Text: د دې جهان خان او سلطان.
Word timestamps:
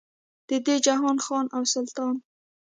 د 0.49 0.51
دې 0.65 0.75
جهان 0.85 1.17
خان 1.25 1.45
او 1.55 1.61
سلطان. 1.73 2.15